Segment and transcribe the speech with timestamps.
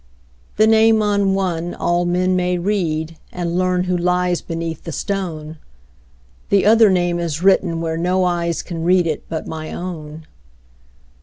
[0.55, 5.59] The name on one all men may read, And learn who lies beneath the stone;
[6.49, 10.25] The other name is written whereNo eyes can read it but my own.